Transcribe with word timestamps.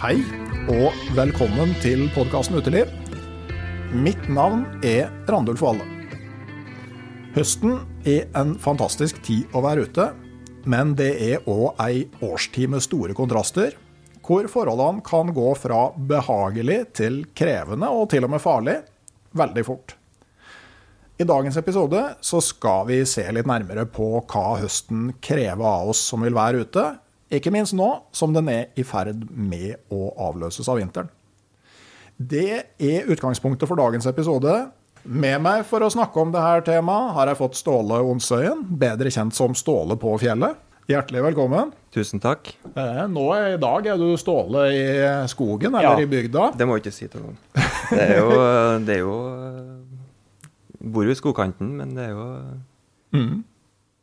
Hei, 0.00 0.22
og 0.72 0.94
velkommen 1.12 1.74
til 1.82 2.06
podkasten 2.14 2.56
Uteliv. 2.56 2.88
Mitt 3.92 4.30
navn 4.32 4.62
er 4.80 5.10
Randulf 5.28 5.60
Valle. 5.60 5.84
Høsten 7.34 7.74
er 8.08 8.30
en 8.40 8.54
fantastisk 8.56 9.18
tid 9.26 9.52
å 9.52 9.60
være 9.60 9.84
ute, 9.84 10.06
men 10.64 10.94
det 10.96 11.10
er 11.26 11.44
òg 11.44 11.76
ei 11.84 12.06
årstid 12.24 12.72
med 12.72 12.80
store 12.86 13.12
kontraster, 13.18 13.76
hvor 14.24 14.48
forholdene 14.48 15.04
kan 15.04 15.34
gå 15.36 15.52
fra 15.60 15.82
behagelig 15.92 16.78
til 17.02 17.20
krevende 17.36 17.92
og 17.92 18.08
til 18.14 18.24
og 18.24 18.32
med 18.32 18.40
farlig 18.40 18.78
veldig 19.36 19.66
fort. 19.68 19.98
I 21.20 21.28
dagens 21.28 21.60
episode 21.60 22.06
så 22.24 22.40
skal 22.40 22.88
vi 22.88 23.02
se 23.04 23.28
litt 23.36 23.52
nærmere 23.52 23.84
på 23.84 24.14
hva 24.24 24.48
høsten 24.64 25.10
krever 25.20 25.68
av 25.74 25.92
oss 25.92 26.06
som 26.08 26.24
vil 26.24 26.40
være 26.40 26.64
ute, 26.64 26.88
ikke 27.30 27.52
minst 27.54 27.74
nå 27.78 27.88
som 28.16 28.32
den 28.34 28.48
er 28.50 28.66
i 28.78 28.82
ferd 28.86 29.22
med 29.30 29.76
å 29.94 30.10
avløses 30.30 30.68
av 30.68 30.80
vinteren. 30.80 31.08
Det 32.20 32.46
er 32.82 33.06
utgangspunktet 33.08 33.68
for 33.70 33.78
dagens 33.80 34.06
episode. 34.10 34.52
Med 35.04 35.40
meg 35.40 35.62
for 35.64 35.80
å 35.80 35.88
snakke 35.92 36.20
om 36.20 36.32
dette 36.34 36.66
temaet 36.74 37.14
har 37.16 37.30
jeg 37.30 37.38
fått 37.38 37.56
Ståle 37.56 38.02
Onsøyen, 38.04 38.66
bedre 38.82 39.08
kjent 39.14 39.32
som 39.36 39.54
Ståle 39.56 39.96
på 39.96 40.12
fjellet. 40.20 40.58
Hjertelig 40.90 41.22
velkommen. 41.22 41.70
Tusen 41.94 42.20
takk. 42.20 42.50
Eh, 42.74 43.04
nå 43.08 43.24
I 43.54 43.56
dag 43.62 43.86
er 43.86 43.96
du 44.00 44.10
Ståle 44.20 44.66
i 44.74 44.82
skogen 45.30 45.70
eller 45.78 46.00
Ja. 46.00 46.02
i 46.02 46.06
bygda. 46.10 46.50
Det 46.58 46.66
må 46.66 46.76
jeg 46.76 46.82
ikke 46.84 46.92
si 46.98 47.06
til 47.08 47.22
noen. 47.22 47.38
Det 47.90 48.00
er 48.10 48.18
jo, 48.18 48.30
det 48.84 48.96
er 48.96 49.00
jo 49.06 49.14
Bor 50.80 51.04
jo 51.04 51.12
i 51.12 51.14
skogkanten, 51.18 51.72
men 51.76 51.94
det 51.94 52.08
er 52.08 52.10
jo 52.10 52.26
Mm. 53.12 53.44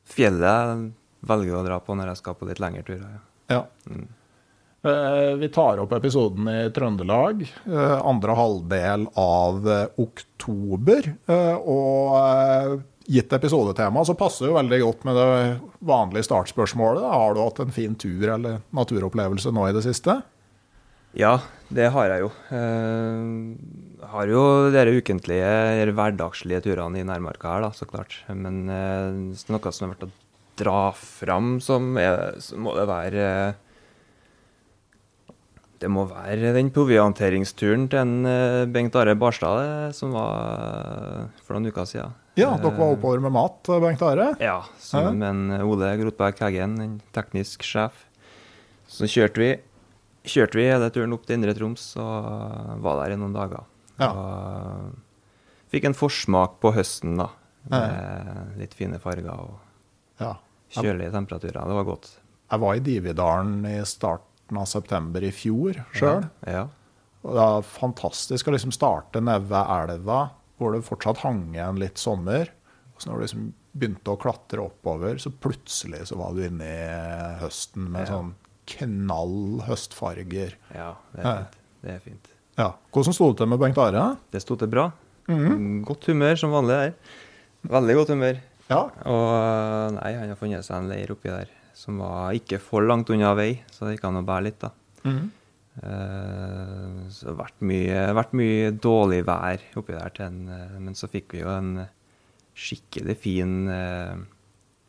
fjellet 0.06 0.91
velger 1.22 1.56
å 1.58 1.64
dra 1.66 1.80
på 1.80 1.96
når 1.98 2.12
jeg 2.14 2.22
skal 2.22 2.36
på 2.38 2.48
litt 2.50 2.60
lengre 2.64 2.84
turer. 2.88 3.18
Ja. 3.50 3.58
Ja. 3.58 3.64
Mm. 3.90 4.08
Vi 5.42 5.48
tar 5.52 5.80
opp 5.82 5.92
episoden 5.98 6.48
i 6.48 6.70
Trøndelag, 6.72 7.42
eh, 7.66 7.96
andre 8.08 8.36
halvdel 8.38 9.08
av 9.20 9.66
eh, 9.68 9.88
oktober. 10.00 11.09
eh, 11.28 11.56
Og 11.58 12.14
eh, 12.22 12.76
gitt 13.18 13.34
episodetema 13.36 14.04
så 14.08 14.16
passer 14.20 14.48
jo 14.48 14.56
veldig 14.56 14.80
godt 14.84 15.04
med 15.09 15.18
det 15.20 15.28
vanlige 15.90 16.28
startspørsmålet. 16.30 17.04
Har 17.04 17.36
du 17.36 17.42
hatt 17.42 17.59
en 17.66 17.74
fin 17.76 17.96
tur 18.00 18.30
eller 18.38 18.62
naturopplevelse 18.72 19.52
nå 19.52 19.66
i 19.68 19.76
det 19.76 19.84
siste? 19.90 20.22
Ja, 21.18 21.34
det 21.74 21.90
har 21.96 22.12
jeg 22.14 22.24
jo. 22.28 22.31
Eh, 22.54 23.26
Jeg 23.98 24.12
har 24.14 24.28
jo 24.31 24.42
de 24.72 24.86
ukentlige, 25.02 25.92
hverdagslige 25.98 26.62
turene 26.64 27.02
i 27.02 27.08
nærmarka 27.08 27.56
her, 27.58 27.66
da, 27.66 27.74
så 27.76 27.90
klart. 27.90 28.22
Men 28.30 28.70
eh, 28.70 29.12
det 29.34 29.50
er 29.50 29.58
noe 29.58 29.74
som 29.74 29.90
har 29.90 29.98
vært 29.98 30.14
dra 30.58 30.91
fram, 30.97 31.58
som 31.63 31.95
så 32.44 32.58
må 32.59 32.73
det 32.77 32.86
være 32.89 33.25
Det 35.77 35.89
må 35.94 36.08
være 36.09 36.53
den 36.55 36.72
provianteringsturen 36.73 37.86
til 37.91 38.00
en 38.02 38.25
eh, 38.25 38.66
Bengt 38.73 38.95
Are 38.97 39.13
Barstad 39.16 39.59
eh, 39.61 39.91
som 39.94 40.16
var 40.16 41.28
for 41.45 41.53
noen 41.53 41.69
uker 41.69 41.85
siden. 41.85 42.16
Ja, 42.38 42.52
dere 42.58 42.73
var 42.78 42.95
oppover 42.95 43.22
med 43.22 43.33
mat, 43.35 43.59
eh, 43.69 43.81
Bengt 43.83 44.02
Are. 44.02 44.31
Ja, 44.41 44.63
sammen 44.81 45.22
med 45.22 45.61
Ole 45.66 45.91
Grotberg 46.02 46.41
Heggen, 46.41 46.80
en 46.81 46.95
teknisk 47.13 47.61
sjef. 47.66 48.08
Så 48.89 49.05
kjørte 49.05 49.41
vi, 49.44 49.51
kjørte 50.25 50.57
vi 50.57 50.66
hele 50.66 50.90
turen 50.96 51.13
opp 51.13 51.28
til 51.28 51.38
Indre 51.38 51.53
Troms 51.57 51.91
og 52.01 52.81
var 52.81 53.03
der 53.03 53.13
i 53.13 53.19
noen 53.22 53.38
dager. 53.38 53.69
Ja. 54.01 54.09
Og 54.09 54.97
fikk 55.73 55.90
en 55.91 55.97
forsmak 55.97 56.57
på 56.63 56.73
høsten, 56.73 57.19
da. 57.22 57.29
Med 57.67 58.57
litt 58.62 58.73
fine 58.78 58.97
farger 59.03 59.34
og 59.35 59.57
Ja. 60.22 60.34
Kjølige 60.73 61.11
temperaturer. 61.13 61.67
Det 61.67 61.78
var 61.79 61.83
godt. 61.88 62.09
Jeg 62.51 62.59
var 62.63 62.75
i 62.75 62.79
Dividalen 62.83 63.66
i 63.67 63.78
starten 63.85 64.57
av 64.61 64.66
september 64.66 65.23
i 65.28 65.31
fjor 65.35 65.79
sjøl. 65.94 66.28
Ja. 66.47 66.67
Og 67.23 67.33
det 67.33 67.41
var 67.44 67.61
fantastisk 67.67 68.47
å 68.47 68.53
liksom 68.55 68.72
starte 68.72 69.19
nede 69.23 69.47
ved 69.50 69.72
elva, 69.91 70.19
hvor 70.57 70.73
det 70.73 70.85
fortsatt 70.88 71.17
hang 71.25 71.50
igjen 71.55 71.79
litt 71.81 71.97
sommer. 72.00 72.50
Og 72.95 73.01
så 73.03 73.09
når 73.09 73.17
du 73.19 73.25
liksom 73.25 73.47
begynte 73.78 74.13
å 74.13 74.17
klatre 74.22 74.63
oppover, 74.63 75.19
så 75.22 75.29
plutselig 75.29 76.07
så 76.09 76.17
var 76.17 76.33
du 76.33 76.45
inne 76.47 76.66
i 76.66 77.35
høsten 77.44 77.89
med 77.94 78.07
Ja. 78.07 78.13
sånn 78.16 78.34
knall 78.67 79.61
høstfarger. 79.67 80.55
ja, 80.73 80.94
det 81.13 81.22
er 81.23 81.35
fint. 81.44 81.57
Det 81.84 81.91
er 81.94 81.99
fint. 81.99 82.28
Ja. 82.57 82.72
Hvordan 82.91 83.13
sto 83.13 83.28
det 83.31 83.38
til 83.38 83.47
med 83.47 83.59
Bengt 83.59 83.78
Are? 83.78 84.17
Det 84.31 84.41
sto 84.41 84.55
til 84.57 84.67
bra. 84.67 84.91
Mhm. 85.29 85.84
Godt 85.85 86.05
humør 86.07 86.35
som 86.39 86.51
vanlig 86.51 86.75
her. 86.79 86.94
Veldig 87.67 87.95
godt 87.95 88.07
humør. 88.16 88.39
Ja. 88.67 88.81
Og 89.07 89.95
nei, 89.95 90.11
han 90.17 90.33
har 90.33 90.39
funnet 90.39 90.66
seg 90.67 90.81
en 90.81 90.91
leir 90.91 91.13
oppi 91.13 91.31
der 91.31 91.51
som 91.78 92.00
var 92.01 92.33
ikke 92.35 92.57
for 92.61 92.85
langt 92.88 93.11
unna 93.13 93.35
vei, 93.38 93.51
så 93.69 93.85
det 93.85 93.97
gikk 93.97 94.07
an 94.09 94.22
å 94.23 94.25
bære 94.25 94.47
litt, 94.47 94.63
da. 94.63 94.72
Mm. 95.05 95.25
Uh, 95.78 97.03
så 97.13 97.28
det 97.28 97.29
har 97.29 97.38
vært 97.44 97.59
mye, 97.69 98.00
vært 98.17 98.33
mye 98.39 98.72
dårlig 98.81 99.19
vær 99.28 99.66
oppi 99.78 99.94
der, 99.94 100.13
til 100.16 100.25
en, 100.25 100.39
eh, 100.50 100.79
men 100.81 100.97
så 100.97 101.09
fikk 101.11 101.35
vi 101.35 101.44
jo 101.44 101.51
en 101.53 101.83
skikkelig 102.57 103.17
fin, 103.22 103.53
uh, 103.69 104.17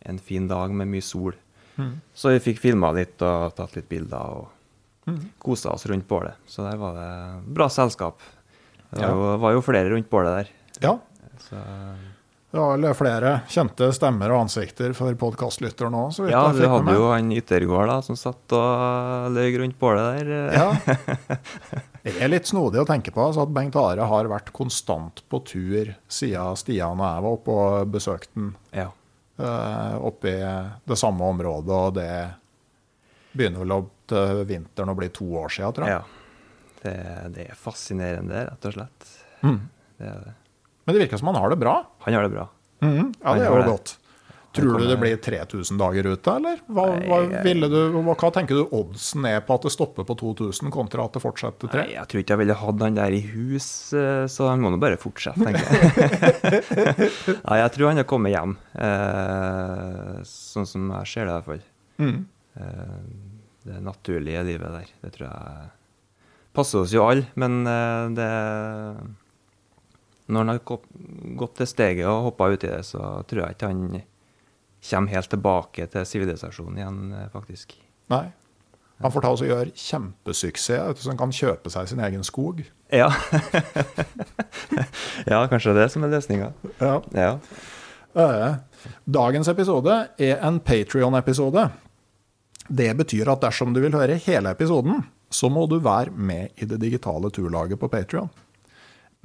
en 0.09 0.21
fin 0.25 0.49
dag 0.49 0.73
med 0.73 0.89
mye 0.89 1.05
sol. 1.05 1.37
Mm. 1.77 1.93
Så 2.17 2.33
vi 2.33 2.45
fikk 2.49 2.63
filma 2.63 2.95
litt 2.97 3.21
og 3.23 3.53
tatt 3.59 3.77
litt 3.77 3.91
bilder 3.91 4.39
og 4.39 5.13
mm. 5.13 5.21
kosa 5.45 5.77
oss 5.77 5.85
rundt 5.93 6.09
bålet. 6.09 6.41
Så 6.49 6.65
der 6.65 6.81
var 6.81 6.97
det 6.97 7.13
bra 7.53 7.69
selskap. 7.71 8.25
Det 8.89 9.03
var, 9.03 9.05
Ja. 9.05 9.13
jo, 9.13 9.37
var 9.45 9.53
jo 9.59 9.67
flere 9.67 9.93
rundt 9.93 10.09
bålet 10.11 10.41
der. 10.41 10.57
ja. 10.89 10.97
Så, 11.39 11.61
Det 12.51 12.57
var 12.57 12.79
vel 12.79 12.95
flere 12.97 13.31
kjente 13.53 13.91
stemmer 13.93 14.33
og 14.33 14.47
ansikter 14.47 14.95
for 14.97 15.13
podkastlytteren 15.21 15.93
òg, 15.99 16.15
ja, 16.33 16.47
du 16.49 16.63
vi 16.63 16.69
hadde 16.73 16.95
jo 16.97 17.11
han 17.13 17.29
Yttergård 17.37 17.91
da, 17.91 17.99
som 18.07 18.17
satt 18.17 18.55
og 18.57 19.27
løy 19.37 19.59
rundt 19.61 19.77
bålet 19.81 20.23
der. 20.23 20.31
Ja. 20.57 20.71
Det 22.09 22.15
er 22.25 22.31
litt 22.33 22.49
snodig 22.49 22.81
å 22.81 22.87
tenke 22.89 23.13
på 23.13 23.21
altså 23.21 23.43
at 23.45 23.53
Bengt 23.53 23.77
Are 23.77 24.07
har 24.09 24.31
vært 24.33 24.49
konstant 24.57 25.21
på 25.29 25.43
tur 25.45 25.91
siden 26.09 26.57
Stian 26.57 26.97
og 26.97 27.05
jeg 27.05 27.25
var 27.27 27.35
oppe 27.37 27.57
og 27.59 27.91
besøkte 27.93 28.33
han 28.41 28.49
Ja. 28.73 28.87
eh, 29.45 29.97
oppe 30.09 30.33
i 30.33 30.41
det 30.89 30.97
samme 31.03 31.29
området, 31.29 31.69
og 31.77 31.95
det 31.99 32.09
begynner 33.37 33.61
vel 33.67 33.77
opp 33.77 33.93
til 34.09 34.41
vinteren 34.49 34.95
å 34.95 34.97
bli 34.97 35.11
to 35.13 35.29
år 35.43 35.53
siden, 35.53 35.77
tror 35.77 35.91
jeg. 35.91 36.01
ja. 36.01 36.15
Det, 36.79 36.97
det 37.35 37.45
er 37.51 37.57
fascinerende, 37.59 38.47
rett 38.49 38.67
og 38.71 38.77
slett. 38.79 39.09
Mm. 39.45 39.61
Det 39.99 40.07
er 40.15 40.21
det. 40.31 40.35
Men 40.89 40.97
det 40.97 41.05
virker 41.05 41.21
som 41.21 41.29
han 41.29 41.37
har 41.37 41.53
det 41.53 41.61
bra. 41.61 41.83
Han 42.07 42.15
har 42.17 42.25
det 42.25 42.33
bra. 42.33 42.47
Mhm. 42.81 43.11
Ja, 43.21 43.35
det 43.37 43.43
er 43.45 43.51
jo 43.53 43.57
det. 43.61 43.67
godt. 43.69 43.99
Tror 44.57 44.79
du 44.79 44.87
det 44.89 44.97
blir 44.97 45.17
3000 45.21 45.77
dager 45.79 46.07
ute, 46.09 46.33
eller? 46.33 46.61
Hva, 46.73 46.87
hva, 47.05 47.19
ville 47.45 47.69
du, 47.69 47.77
hva, 48.01 48.31
tenker 48.33 48.57
du 48.57 48.73
oddsen 48.75 49.27
er 49.29 49.43
på 49.45 49.59
at 49.59 49.67
det 49.67 49.73
stopper 49.75 50.07
på 50.09 50.17
2000, 50.19 50.73
kontra 50.73 51.05
at 51.05 51.19
det 51.19 51.23
fortsetter 51.23 51.69
tre? 51.69 51.83
3? 51.83 51.85
Nei, 51.85 51.93
jeg 51.99 52.09
tror 52.09 52.23
ikke 52.23 52.35
jeg 52.35 52.43
ville 52.43 52.57
hatt 52.63 52.83
han 52.87 52.97
der 52.97 53.19
i 53.19 53.21
hus, 53.29 53.69
eh, 53.93 54.25
så 54.33 54.49
han 54.49 54.65
må 54.65 54.73
nå 54.73 54.81
bare 54.81 54.97
fortsette, 55.01 55.45
tenker 55.45 55.69
jeg. 55.69 57.13
Nei, 57.45 57.61
jeg 57.61 57.75
tror 57.77 57.91
han 57.91 58.01
har 58.01 58.09
kommet 58.09 58.33
hjem, 58.33 58.57
eh, 58.89 60.19
sånn 60.33 60.73
som 60.73 60.91
jeg 60.97 61.13
ser 61.13 61.29
det 61.29 61.35
i 61.35 61.37
hvert 61.37 61.51
fall. 61.53 61.65
Mm. 62.01 62.19
Eh, 62.65 62.99
det 63.69 63.85
naturlige 63.85 64.49
livet 64.49 64.79
der, 64.81 64.93
det 65.05 65.15
tror 65.19 65.29
jeg 65.29 65.73
passer 66.57 66.83
oss 66.83 66.97
jo 66.97 67.05
alle, 67.05 67.29
men 67.39 67.61
det 68.17 68.33
Når 70.29 70.45
han 70.45 70.53
har 70.53 70.61
gått 71.41 71.55
til 71.57 71.69
steget 71.71 72.09
og 72.09 72.29
hoppa 72.29 72.51
uti 72.53 72.69
det, 72.69 72.83
så 72.87 73.23
tror 73.29 73.47
jeg 73.47 73.57
ikke 73.57 73.71
han 73.71 73.85
kommer 74.91 75.15
helt 75.15 75.31
tilbake 75.33 75.87
til 75.91 76.07
sivilisasjonen 76.07 76.79
igjen, 76.79 77.01
eh, 77.17 77.31
faktisk. 77.33 77.75
Nei. 78.13 78.27
Han 78.99 79.15
får 79.15 79.23
ta 79.23 79.31
oss 79.31 79.43
og 79.45 79.51
gjøre 79.51 79.73
kjempesuksess, 79.79 81.03
så 81.03 81.11
han 81.13 81.19
kan 81.21 81.33
kjøpe 81.35 81.71
seg 81.71 81.89
sin 81.91 82.01
egen 82.03 82.25
skog. 82.27 82.65
Ja. 82.91 83.09
ja, 85.31 85.43
kanskje 85.51 85.77
det 85.77 85.87
som 85.95 86.05
er 86.05 86.13
løsninga. 86.17 86.51
Ja. 86.83 86.97
Ja. 87.15 87.35
Eh, 88.19 88.57
Dagens 89.05 89.49
episode 89.51 89.95
er 90.19 90.43
en 90.47 90.59
Patrion-episode. 90.61 91.69
Det 92.69 92.91
betyr 92.99 93.31
at 93.33 93.43
dersom 93.43 93.73
du 93.75 93.81
vil 93.85 93.95
høre 93.97 94.19
hele 94.27 94.53
episoden, 94.53 95.05
så 95.31 95.51
må 95.53 95.67
du 95.71 95.79
være 95.83 96.13
med 96.15 96.59
i 96.59 96.69
det 96.69 96.81
digitale 96.83 97.31
turlaget 97.35 97.81
på 97.81 97.91
Patrion. 97.93 98.31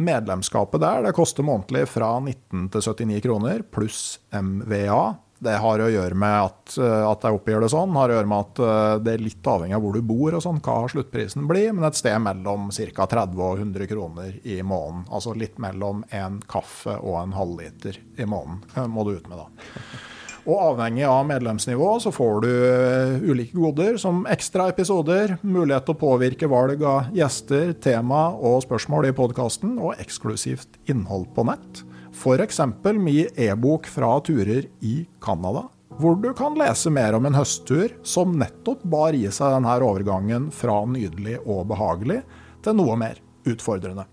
Medlemskapet 0.02 0.82
der 0.82 1.04
det 1.06 1.14
koster 1.14 1.46
månedlig 1.46 1.86
fra 1.92 2.16
19 2.20 2.70
til 2.74 2.82
79 2.82 3.22
kroner, 3.22 3.62
pluss 3.62 4.20
MVA. 4.34 5.04
Det 5.44 5.58
har 5.60 5.82
å 5.84 5.90
gjøre 5.92 6.16
med 6.18 6.38
at, 6.48 6.78
eh, 6.80 7.04
at 7.06 7.26
jeg 7.26 7.36
oppgir 7.36 7.62
det 7.62 7.70
sånn, 7.74 7.94
har 8.00 8.10
å 8.10 8.16
gjøre 8.16 8.30
med 8.32 8.46
at 8.46 8.62
eh, 8.64 8.94
det 9.04 9.14
er 9.14 9.26
litt 9.26 9.50
avhengig 9.54 9.76
av 9.76 9.84
hvor 9.84 9.98
du 9.98 10.06
bor 10.08 10.38
og 10.38 10.44
sånn, 10.46 10.62
hva 10.64 10.78
sluttprisen 10.90 11.46
blir, 11.50 11.74
men 11.76 11.86
et 11.90 12.00
sted 12.00 12.16
mellom 12.24 12.72
ca. 12.72 13.08
30 13.12 13.44
og 13.44 13.60
100 13.60 13.90
kroner 13.92 14.40
i 14.48 14.62
måneden. 14.64 15.04
Altså 15.12 15.36
litt 15.38 15.60
mellom 15.62 16.06
en 16.16 16.40
kaffe 16.48 16.96
og 17.02 17.20
en 17.26 17.38
halvliter 17.38 18.00
i 18.18 18.26
måneden 18.26 18.64
eh, 18.74 18.90
må 18.90 19.06
du 19.06 19.18
ut 19.18 19.30
med, 19.30 19.44
da. 19.44 20.13
Og 20.44 20.60
avhengig 20.60 21.06
av 21.08 21.24
medlemsnivå 21.30 21.90
så 22.04 22.12
får 22.12 22.42
du 22.44 22.50
eh, 22.52 23.22
ulike 23.32 23.56
goder 23.56 23.96
som 24.02 24.26
ekstra 24.28 24.68
episoder, 24.74 25.38
mulighet 25.40 25.88
til 25.88 25.96
å 25.96 26.02
påvirke 26.02 26.50
valg 26.52 26.84
av 26.84 27.14
gjester, 27.16 27.72
tema 27.84 28.26
og 28.36 28.60
spørsmål 28.66 29.08
i 29.08 29.14
podkasten, 29.16 29.78
og 29.80 29.96
eksklusivt 30.04 30.82
innhold 30.92 31.30
på 31.36 31.48
nett. 31.48 31.84
F.eks. 32.14 32.60
min 32.92 33.40
e-bok 33.40 33.88
fra 33.90 34.18
turer 34.26 34.68
i 34.84 34.98
Canada, 35.24 35.70
hvor 35.96 36.20
du 36.20 36.34
kan 36.36 36.58
lese 36.60 36.92
mer 36.92 37.16
om 37.16 37.30
en 37.30 37.40
høsttur 37.40 37.96
som 38.04 38.36
nettopp 38.36 38.84
bar 38.84 39.16
i 39.16 39.30
seg 39.32 39.56
denne 39.56 39.78
overgangen 39.80 40.52
fra 40.52 40.82
nydelig 40.90 41.40
og 41.46 41.70
behagelig 41.72 42.20
til 42.66 42.78
noe 42.82 43.00
mer 43.00 43.24
utfordrende. 43.48 44.10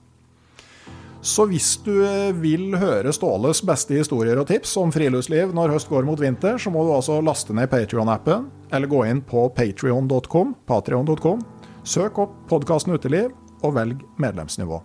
Så 1.21 1.45
hvis 1.51 1.75
du 1.85 1.93
vil 2.41 2.73
høre 2.81 3.13
Ståles 3.13 3.61
beste 3.69 3.99
historier 3.99 4.39
og 4.41 4.47
tips 4.49 4.73
om 4.81 4.93
friluftsliv 4.95 5.53
når 5.53 5.75
høst 5.75 5.91
går 5.93 6.07
mot 6.09 6.21
vinter, 6.21 6.57
så 6.57 6.73
må 6.73 6.87
du 6.87 6.95
altså 6.95 7.19
laste 7.21 7.53
ned 7.57 7.69
Patrion-appen, 7.69 8.47
eller 8.73 8.89
gå 8.89 9.03
inn 9.05 9.21
på 9.21 9.45
patrion.com, 9.53 10.55
patrion.com, 10.65 11.43
søk 11.85 12.23
opp 12.25 12.39
podkasten 12.49 12.97
Uteliv, 12.97 13.35
og 13.61 13.75
velg 13.77 14.01
medlemsnivå. 14.17 14.79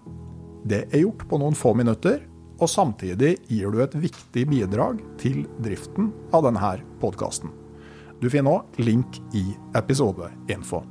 Det 0.68 0.82
er 0.90 1.06
gjort 1.06 1.24
på 1.30 1.40
noen 1.40 1.56
få 1.56 1.72
minutter, 1.78 2.26
og 2.60 2.68
samtidig 2.72 3.38
gir 3.48 3.72
du 3.72 3.80
et 3.84 3.96
viktig 3.96 4.44
bidrag 4.52 5.00
til 5.22 5.46
driften 5.64 6.10
av 6.36 6.44
denne 6.48 6.74
podkasten. 7.00 7.54
Du 8.20 8.28
finner 8.32 8.60
òg 8.60 8.82
link 8.84 9.22
i 9.36 9.46
episodeinfo. 9.76 10.84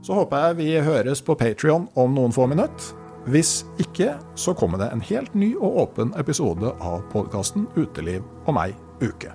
Så 0.00 0.16
håper 0.16 0.48
jeg 0.48 0.58
vi 0.62 0.70
høres 0.86 1.20
på 1.24 1.36
Patrion 1.36 1.88
om 1.98 2.16
noen 2.16 2.32
få 2.32 2.48
minutter. 2.48 2.97
Hvis 3.28 3.66
ikke, 3.76 4.14
så 4.40 4.54
kommer 4.56 4.80
det 4.80 4.88
en 4.92 5.02
helt 5.04 5.34
ny 5.36 5.50
og 5.56 5.82
åpen 5.82 6.14
episode 6.16 6.70
av 6.80 7.02
podkasten 7.12 7.66
Uteliv 7.76 8.24
og 8.46 8.56
meg 8.56 8.78
uke. 9.04 9.34